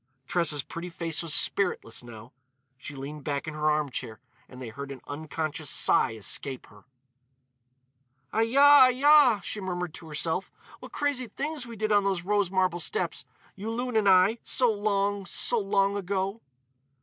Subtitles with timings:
[0.25, 2.33] Tressa's pretty face was spiritless, now;
[2.75, 6.85] she leaned back in her armchair and they heard an unconscious sigh escape her.
[8.33, 8.85] "Ai ya!
[8.85, 12.79] Ai ya!" she murmured to herself, "what crazy things we did on the rose marble
[12.79, 13.25] steps,
[13.55, 16.41] Yulun and I, so long—so long ago."